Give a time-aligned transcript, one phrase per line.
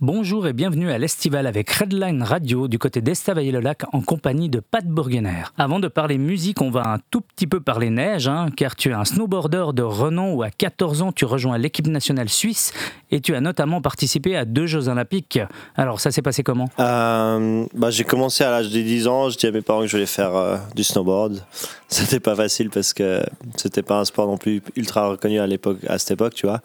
[0.00, 4.86] Bonjour et bienvenue à l'Estival avec Redline Radio du côté d'Estavayer-le-Lac en compagnie de Pat
[4.86, 5.42] Burgener.
[5.58, 8.90] Avant de parler musique, on va un tout petit peu parler neige, hein, car tu
[8.90, 12.72] es un snowboarder de renom où à 14 ans tu rejoins l'équipe nationale suisse
[13.10, 15.40] et tu as notamment participé à deux Jeux Olympiques.
[15.74, 16.70] Alors ça s'est passé comment?
[16.78, 19.88] Euh, bah, J'ai commencé à l'âge de 10 ans, je dis à mes parents que
[19.88, 21.44] je voulais faire euh, du snowboard.
[21.88, 23.24] C'était pas facile parce que
[23.56, 26.60] c'était pas un sport non plus ultra reconnu à, l'époque, à cette époque, tu vois.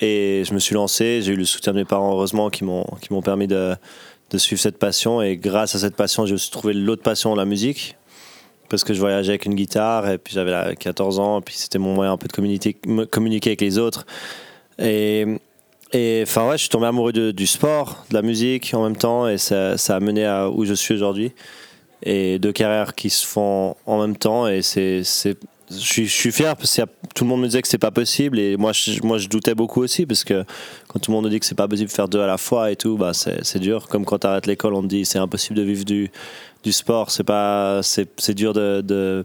[0.00, 2.84] Et je me suis lancé, j'ai eu le soutien de mes parents, heureusement, qui m'ont,
[3.22, 3.74] permis de,
[4.30, 5.20] de suivre cette passion.
[5.22, 7.96] Et grâce à cette passion, j'ai aussi trouvé l'autre passion, la musique.
[8.68, 11.78] Parce que je voyageais avec une guitare, et puis j'avais 14 ans, et puis c'était
[11.78, 12.76] mon moyen un peu de communiquer,
[13.10, 14.06] communiquer avec les autres.
[14.78, 15.24] Et,
[15.92, 19.26] et enfin, ouais, je suis tombé amoureux du sport, de la musique en même temps,
[19.26, 21.32] et ça, ça a mené à où je suis aujourd'hui.
[22.02, 25.02] Et deux carrières qui se font en même temps, et c'est,
[25.70, 26.82] je suis, fier parce que
[27.14, 30.06] tout le monde me disait que c'est pas possible et moi je, doutais beaucoup aussi
[30.06, 30.44] parce que
[30.88, 32.38] quand tout le monde me dit que c'est pas possible de faire deux à la
[32.38, 33.88] fois et tout, bah c'est dur.
[33.88, 36.10] Comme quand tu arrêtes l'école, on te dit c'est impossible de vivre du,
[36.72, 39.24] sport, c'est dur de,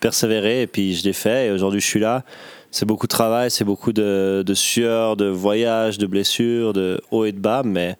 [0.00, 2.24] persévérer et puis je l'ai fait et aujourd'hui je suis là.
[2.70, 7.24] C'est beaucoup de travail, c'est beaucoup de, de sueur, de voyage, de blessures, de haut
[7.24, 7.96] et de bas, mais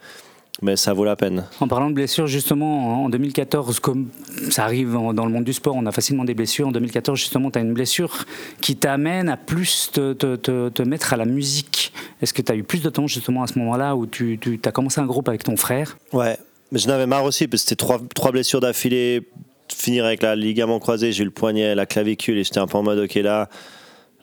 [0.63, 1.45] mais ça vaut la peine.
[1.61, 4.09] En parlant de blessures, justement, en 2014, comme
[4.51, 6.69] ça arrive dans le monde du sport, on a facilement des blessures.
[6.69, 8.25] En 2014, justement, tu as une blessure
[8.61, 10.37] qui t'amène à plus te, te,
[10.69, 11.93] te, mettre à la musique.
[12.21, 14.61] Est-ce que tu as eu plus de temps, justement, à ce moment-là, où tu, tu
[14.65, 15.97] as commencé un groupe avec ton frère?
[16.13, 16.37] Ouais,
[16.73, 19.27] mais je n'avais marre aussi, parce que c'était trois, trois blessures d'affilée.
[19.75, 22.77] Finir avec la ligament croisé, j'ai eu le poignet, la clavicule, et j'étais un peu
[22.77, 23.49] en mode, ok, là.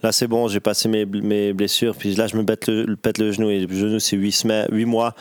[0.03, 1.95] Là, c'est bon, j'ai passé mes, mes, blessures.
[1.95, 3.49] Puis là, je me pète le, pète le genou.
[3.49, 5.15] Et le genou, c'est 8, 8 mois.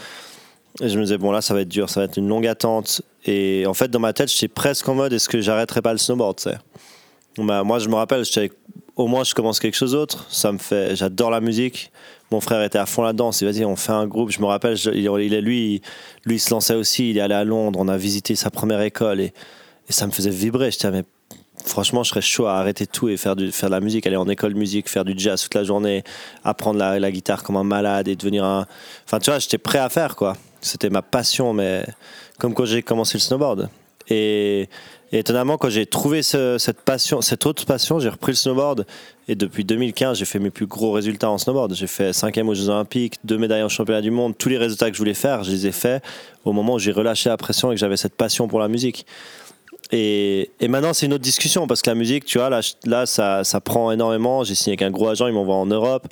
[0.80, 2.46] Et je me disais, bon, là, ça va être dur, ça va être une longue
[2.46, 3.02] attente.
[3.24, 5.98] Et en fait, dans ma tête, j'étais presque en mode, est-ce que j'arrêterai pas le
[5.98, 8.24] snowboard, tu bah, Moi, je me rappelle,
[8.96, 10.26] au moins, je commence quelque chose d'autre.
[10.30, 11.92] Ça me fait, j'adore la musique.
[12.30, 13.32] Mon frère était à fond là-dedans.
[13.32, 14.30] C'est vas-y, on fait un groupe.
[14.30, 15.82] Je me rappelle, il, est lui,
[16.24, 17.10] lui, il se lançait aussi.
[17.10, 17.78] Il est allé à Londres.
[17.80, 19.32] On a visité sa première école et,
[19.88, 20.70] ça me faisait vibrer.
[20.72, 21.04] J'étais, mais
[21.64, 24.16] franchement, je serais chaud à arrêter tout et faire, du, faire de la musique, aller
[24.16, 26.02] en école musique, faire du jazz toute la journée,
[26.42, 28.66] apprendre la, la guitare comme un malade et devenir un.
[29.04, 30.36] Enfin, tu vois, j'étais prêt à faire, quoi.
[30.66, 31.84] C'était ma passion, mais
[32.38, 33.68] comme quand j'ai commencé le snowboard.
[34.08, 34.68] Et,
[35.12, 38.86] étonnamment, quand j'ai trouvé cette passion, cette autre passion, j'ai repris le snowboard.
[39.28, 41.74] Et depuis 2015, j'ai fait mes plus gros résultats en snowboard.
[41.74, 44.36] J'ai fait cinquième aux Jeux Olympiques, deux médailles en championnat du monde.
[44.36, 46.02] Tous les résultats que je voulais faire, je les ai faits
[46.44, 49.06] au moment où j'ai relâché la pression et que j'avais cette passion pour la musique.
[49.92, 52.50] Et, maintenant, c'est une autre discussion parce que la musique, tu vois,
[52.84, 54.44] là, ça, ça prend énormément.
[54.44, 56.08] J'ai signé avec un gros agent, il m'envoie en Europe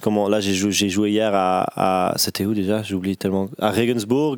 [0.00, 2.82] comment, là, j'ai joué, hier à, c'était où déjà?
[2.82, 3.48] J'ai oublié tellement.
[3.58, 4.36] À Regensburg,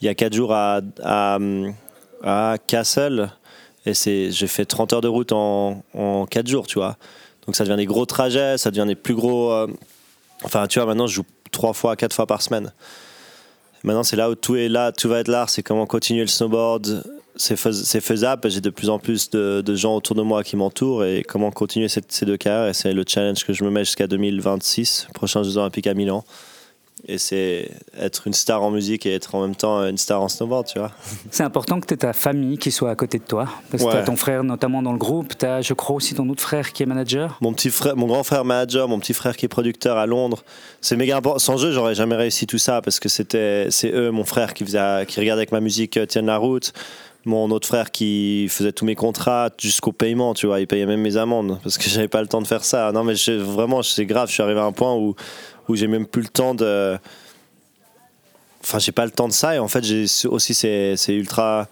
[0.00, 1.38] il y a 4 jours à, à,
[2.22, 3.30] à Kassel.
[3.84, 6.96] Et c'est, j'ai fait 30 heures de route en, en 4 jours, tu vois.
[7.46, 9.52] Donc ça devient des gros trajets, ça devient des plus gros.
[9.52, 9.68] Euh,
[10.42, 12.72] enfin, tu vois, maintenant, je joue 3 fois, 4 fois par semaine.
[13.84, 15.46] Maintenant, c'est là où tout est là, tout va être là.
[15.48, 17.04] C'est comment continuer le snowboard,
[17.36, 17.56] c'est
[18.00, 18.50] faisable.
[18.50, 21.88] J'ai de plus en plus de, gens autour de moi qui m'entourent et comment continuer
[21.88, 22.68] ces deux carrières.
[22.68, 26.24] Et c'est le challenge que je me mets jusqu'à 2026, prochains Jeux Olympiques à Milan.
[27.08, 27.70] Et c'est
[28.00, 30.78] être une star en musique et être en même temps une star en snowboard, tu
[30.78, 30.90] vois.
[31.30, 33.48] C'est important que tu aies ta famille qui soit à côté de toi.
[33.70, 36.14] Parce que tu as ton frère notamment dans le groupe, tu as, je crois, aussi
[36.14, 37.38] ton autre frère qui est manager.
[37.42, 40.42] Mon, petit frère, mon grand frère manager, mon petit frère qui est producteur à Londres.
[40.80, 41.38] C'est méga important.
[41.38, 44.64] Sans eux, j'aurais jamais réussi tout ça parce que c'était, c'est eux, mon frère, qui,
[44.64, 46.72] faisait, qui regardait avec ma musique euh, tienne la route
[47.26, 51.00] mon autre frère qui faisait tous mes contrats jusqu'au paiement, tu vois, il payait même
[51.00, 52.92] mes amendes parce que j'avais pas le temps de faire ça.
[52.92, 54.28] Non, mais vraiment, c'est grave.
[54.28, 55.14] Je suis arrivé à un point où,
[55.68, 56.96] où j'ai même plus le temps de.
[58.62, 59.54] Enfin, j'ai pas le temps de ça.
[59.54, 59.84] Et en fait,
[60.24, 61.68] aussi, c'est ultra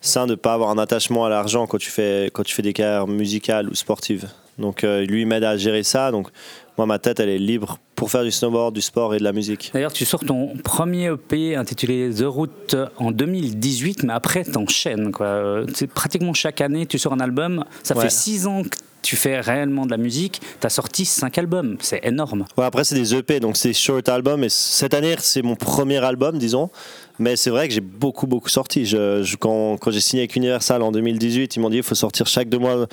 [0.00, 2.72] sain de pas avoir un attachement à l'argent quand tu fais quand tu fais des
[2.72, 4.28] carrières musicales ou sportives.
[4.58, 6.10] Donc, euh, lui, m'aide à gérer ça.
[6.10, 6.28] Donc,
[6.78, 9.32] moi, ma tête, elle est libre pour faire du snowboard, du sport et de la
[9.32, 9.72] musique.
[9.74, 15.10] D'ailleurs, tu sors ton premier EP intitulé The Route en 2018, mais après, t'enchaînes.
[15.10, 15.64] Quoi.
[15.92, 17.64] Pratiquement chaque année, tu sors un album.
[17.82, 18.68] Ça fait six ans que
[19.02, 20.40] tu fais réellement de la musique.
[20.60, 21.76] Tu as sorti cinq albums.
[21.80, 22.44] C'est énorme.
[22.56, 24.44] Ouais, après, c'est des EP, donc c'est short album.
[24.44, 26.70] Et cette année, c'est mon premier album, disons.
[27.18, 28.86] Mais c'est vrai que j'ai beaucoup, beaucoup sorti.
[28.86, 32.28] Je, quand, quand j'ai signé avec Universal en 2018, ils m'ont dit il faut sortir
[32.28, 32.86] chaque deux mois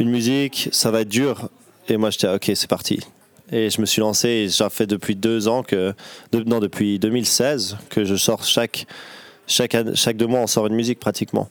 [0.00, 1.48] une musique, ça va être dur.
[1.92, 3.00] Et moi, j'étais ok, c'est parti.
[3.50, 5.92] Et je me suis lancé et ça fait depuis deux ans que,
[6.32, 8.86] non, depuis 2016 que je sors chaque,
[9.46, 11.50] chaque, chaque deux mois, on sort une musique pratiquement.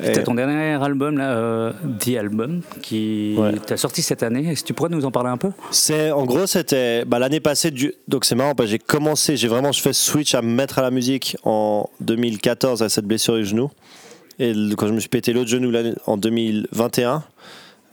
[0.00, 4.50] C'était ton dernier album, là, euh, The Album, qui t'a sorti cette année.
[4.50, 5.50] Est-ce que tu pourrais nous en parler un peu?
[5.70, 7.70] C'est En gros, c'était bah, l'année passée.
[7.70, 7.94] Du...
[8.08, 11.36] Donc c'est marrant, j'ai commencé, j'ai vraiment fait switch à me mettre à la musique
[11.44, 13.70] en 2014 à cette blessure du genou.
[14.40, 15.72] Et quand je me suis pété l'autre genou
[16.06, 17.22] en 2021,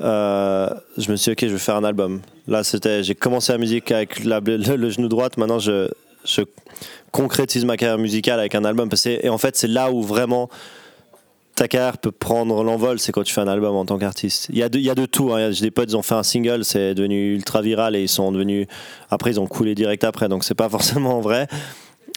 [0.01, 2.21] euh, je me suis dit, ok, je vais faire un album.
[2.47, 5.37] Là, c'était, j'ai commencé la musique avec le, genou droite.
[5.37, 5.89] Maintenant, je,
[7.11, 8.89] concrétise ma carrière musicale avec un album.
[8.89, 10.49] Parce que, et en fait, c'est là où vraiment
[11.55, 14.47] ta carrière peut prendre l'envol, c'est quand tu fais un album en tant qu'artiste.
[14.49, 15.33] Il y a de, tout.
[15.33, 15.51] Hein.
[15.51, 18.31] J'ai des potes, ils ont fait un single, c'est devenu ultra viral et ils sont
[18.31, 18.67] devenus.
[19.09, 21.47] Après, ils ont coulé direct après, donc c'est pas forcément vrai.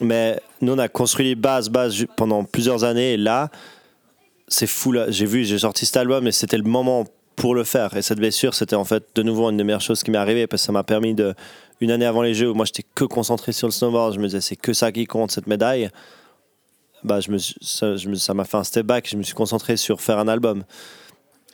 [0.01, 3.51] Mais nous, on a construit les bases, bases pendant plusieurs années et là,
[4.49, 4.95] c'est fou.
[5.09, 7.05] J'ai vu, j'ai sorti cet album et c'était le moment
[7.37, 7.97] pour le faire.
[7.97, 10.47] Et cette blessure, c'était en fait de nouveau une des meilleures choses qui m'est arrivée
[10.47, 11.35] parce que ça m'a permis de.
[11.81, 14.27] Une année avant les Jeux où moi j'étais que concentré sur le snowboard, je me
[14.27, 15.91] disais c'est que ça qui compte, cette médaille
[17.05, 19.09] bah, je me, ça, m'a fait un step back.
[19.09, 20.65] Je me suis concentré sur faire un album.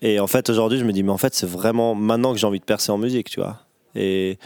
[0.00, 2.47] Et en fait, aujourd'hui, je me dis, mais en fait, c'est vraiment maintenant que j'ai
[2.47, 3.59] envie de percer en musique, tu vois.
[3.94, 4.38] Et,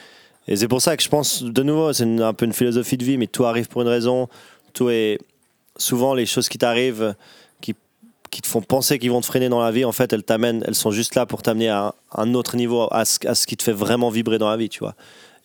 [0.49, 3.05] et c'est pour ça que je pense, de nouveau, c'est un peu une philosophie de
[3.05, 4.29] vie, mais tout arrive pour une raison.
[4.73, 5.19] Tout est.
[5.77, 7.15] Souvent, les choses qui t'arrivent,
[8.31, 10.65] qui, te font penser qu'ils vont te freiner dans la vie, en fait, elles t'amènent,
[10.67, 13.57] elles sont juste là pour t'amener à un autre niveau, à ce, à ce qui
[13.57, 14.95] te fait vraiment vibrer dans la vie, tu vois.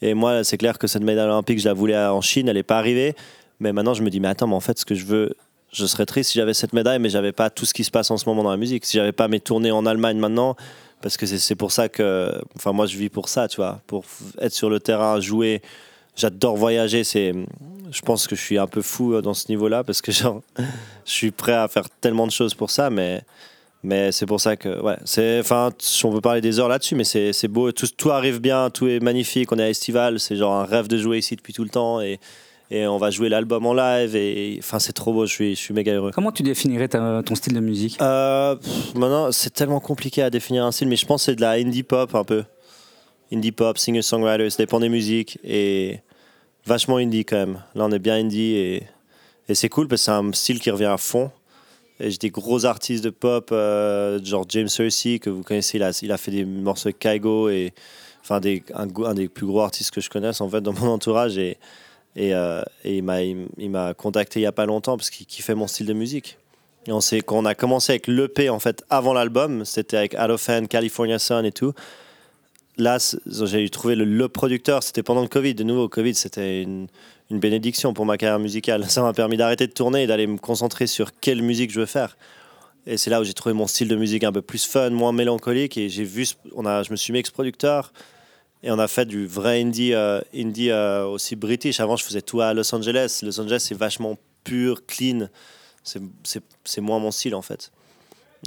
[0.01, 2.63] Et moi, c'est clair que cette médaille olympique, je la voulais en Chine, elle n'est
[2.63, 3.15] pas arrivée.
[3.59, 5.35] Mais maintenant, je me dis, mais attends, mais en fait, ce que je veux,
[5.71, 8.09] je serais triste si j'avais cette médaille, mais j'avais pas tout ce qui se passe
[8.11, 8.85] en ce moment dans la musique.
[8.85, 10.55] Si j'avais pas mes tournées en Allemagne maintenant,
[11.01, 14.03] parce que c'est pour ça que, enfin moi je vis pour ça, tu vois, pour
[14.39, 15.61] être sur le terrain, jouer.
[16.15, 17.03] J'adore voyager.
[17.03, 17.33] C'est,
[17.91, 20.41] je pense que je suis un peu fou euh, dans ce niveau-là parce que genre,
[20.57, 23.21] je suis prêt à faire tellement de choses pour ça, mais
[23.81, 25.71] mais c'est pour ça que, ouais, c'est, enfin,
[26.03, 28.99] on peut parler des heures là-dessus, mais c'est beau, tout, tout arrive bien, tout est
[28.99, 29.53] magnifique.
[29.53, 32.01] On est à Estival, c'est genre un rêve de jouer ici depuis tout le temps
[32.01, 32.19] et
[32.71, 35.59] et on va jouer l'album en live et enfin c'est trop beau je suis je
[35.59, 37.99] suis méga heureux comment tu définirais ton style de musique?
[38.01, 38.55] Euh,
[38.95, 41.51] maintenant c'est tellement compliqué à définir un style mais je pense que c'est de la
[41.51, 42.43] indie pop un peu
[43.31, 45.99] indie pop singer songwriter ça dépend des musiques et
[46.65, 48.83] vachement indie quand même là on est bien indie et,
[49.51, 51.31] c'est cool parce que c'est un style qui revient à fond
[51.99, 56.11] et j'ai des gros artistes de pop euh, genre James Hersey que vous connaissez il
[56.11, 57.73] a, fait des morceaux avec Kaigo et
[58.21, 58.39] enfin
[58.75, 61.57] un, des plus gros artistes que je connaisse en fait dans mon entourage et
[62.33, 65.67] euh, il m'a il, m'a contacté il y a pas longtemps parce qu'il fait mon
[65.67, 66.37] style de musique.
[66.87, 70.67] Et on sait qu'on a commencé avec l'EP en fait avant l'album, c'était avec Alofan,
[70.67, 71.73] California Sun et tout.
[72.79, 72.97] Là,
[73.27, 75.53] j'ai trouvé le, producteur, c'était pendant le Covid.
[75.53, 76.87] De nouveau, Covid, c'était une,
[77.29, 78.89] une bénédiction pour ma carrière musicale.
[78.89, 81.85] Ça m'a permis d'arrêter de tourner et d'aller me concentrer sur quelle musique je veux
[81.85, 82.15] faire.
[82.87, 85.11] Et c'est là où j'ai trouvé mon style de musique un peu plus fun, moins
[85.11, 85.77] mélancolique.
[85.77, 87.91] Et j'ai vu, on a, je me suis mis ex-producteur.
[88.63, 91.81] Et on a fait du vrai indie, euh, indie euh, aussi british.
[91.81, 93.19] Avant, je faisais tout à Los Angeles.
[93.23, 95.27] Los Angeles, c'est vachement pur, clean.
[95.83, 97.71] C'est moins mon style, en fait.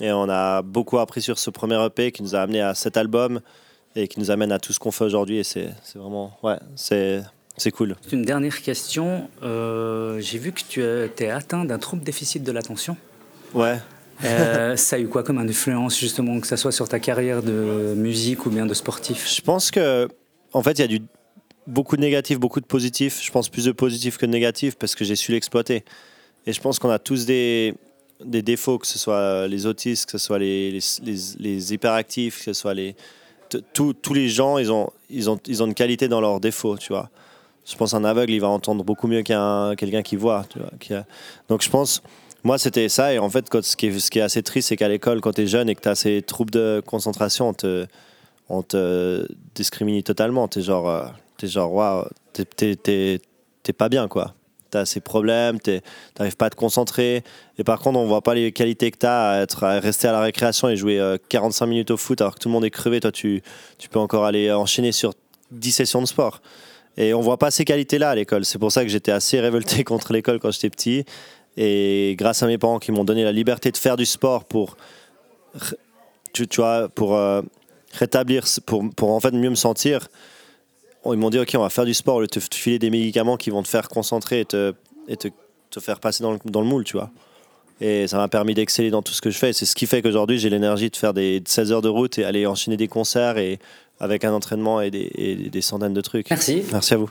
[0.01, 2.97] Et on a beaucoup appris sur ce premier EP qui nous a amené à cet
[2.97, 3.43] album
[3.97, 5.39] et qui nous amène à tout ce qu'on fait aujourd'hui.
[5.39, 7.97] Et c'est vraiment, ouais, c'est cool.
[8.11, 9.29] Une dernière question.
[9.43, 12.97] Euh, j'ai vu que tu es atteint d'un trouble déficit de l'attention.
[13.55, 13.79] Ouais.
[14.25, 17.95] Euh, ça a eu quoi comme influence justement, que ça soit sur ta carrière de
[17.97, 19.33] musique ou bien de sportif?
[19.35, 20.09] Je pense que,
[20.53, 21.03] en fait, il y a du,
[21.67, 23.23] beaucoup de négatifs, beaucoup de positifs.
[23.23, 25.85] Je pense plus de positifs que de négatifs parce que j'ai su l'exploiter.
[26.47, 27.75] Et je pense qu'on a tous des,
[28.25, 30.73] des défauts, que ce soit les autistes, que ce soit les,
[31.03, 32.97] les, les, hyperactifs, que ce soit les.
[33.73, 36.93] Tous les gens, ils ont, ils, ont, ils ont une qualité dans leurs défauts, tu
[36.93, 37.11] vois.
[37.65, 40.45] Je pense qu'un aveugle, il va entendre beaucoup mieux qu'un quelqu'un qui voit.
[40.51, 41.05] Tu vois,
[41.49, 42.03] Donc je pense
[42.45, 43.15] moi, c'était ça.
[43.15, 45.69] Et en fait, ce, qui est, assez triste, c'est qu'à l'école, quand tu es jeune
[45.69, 47.87] et que tu as ces troubles de concentration, on te,
[48.49, 50.49] on te discrimine totalement.
[50.49, 51.07] Tu es genre, euh,
[51.43, 54.35] es genre waouh, t'es pas bien, quoi.
[54.75, 55.81] As ces problèmes, tu
[56.19, 57.23] n'arrives pas à te concentrer.
[57.59, 60.09] Et par contre, on voit pas les qualités que tu as à, être, à rester
[60.09, 62.65] à la récréation et jouer 45 euh, minutes au foot alors que tout le monde
[62.65, 63.01] est crevé.
[63.01, 63.43] Toi, tu,
[63.79, 65.13] tu peux encore aller enchaîner sur
[65.51, 66.41] 10 sessions de sport.
[66.97, 68.45] Et on voit pas ces qualités-là à l'école.
[68.45, 71.05] C'est pour ça que j'étais assez révolté contre l'école quand j'étais petit.
[71.57, 74.77] Et grâce à mes parents qui m'ont donné la liberté de faire du sport pour,
[76.33, 77.43] tu, vois, pour euh,
[77.93, 80.09] rétablir, pour, pour en fait mieux me sentir,
[81.07, 83.51] ils m'ont dit ok, on va faire du sport, au te filer des médicaments qui
[83.51, 84.75] vont te faire concentrer et te,
[85.09, 85.29] et te,
[85.71, 87.11] te faire passer dans le, dans le moule, tu vois.
[87.81, 89.53] Et ça m'a permis d'exceller dans tout ce que je fais.
[89.53, 92.25] C'est ce qui fait qu'aujourd'hui, j'ai l'énergie de faire des 16 heures de route et
[92.25, 93.59] aller enchaîner des concerts et
[93.99, 96.31] avec un entraînement et des, et des centaines de trucs.
[96.31, 96.63] Merci.
[96.71, 97.11] Merci à vous.